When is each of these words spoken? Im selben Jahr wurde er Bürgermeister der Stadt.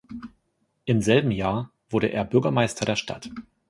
Im 0.85 1.03
selben 1.03 1.29
Jahr 1.29 1.69
wurde 1.91 2.07
er 2.07 2.25
Bürgermeister 2.25 2.85
der 2.85 2.95
Stadt. 2.95 3.29